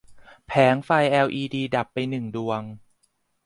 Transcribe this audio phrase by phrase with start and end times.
[0.47, 2.61] แผงไฟแอลอีดีดับไปหนึ่งดวง